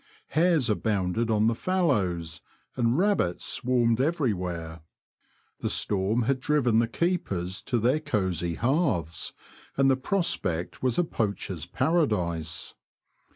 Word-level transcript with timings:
Hares 0.29 0.67
abounded 0.67 1.29
on 1.29 1.45
the 1.45 1.53
fallows, 1.53 2.41
and 2.75 2.97
rabbits 2.97 3.45
swarmed 3.45 4.01
every 4.01 4.33
where. 4.33 4.81
The 5.59 5.69
storm 5.69 6.23
had 6.23 6.39
driven 6.39 6.79
the 6.79 6.87
keepers 6.87 7.61
to 7.61 7.77
their 7.77 7.99
cosy 7.99 8.55
hearths, 8.55 9.31
and 9.77 9.91
the 9.91 9.95
prospect 9.95 10.81
was 10.81 10.97
a 10.97 11.03
poacher's 11.03 11.67
paradise. 11.67 12.73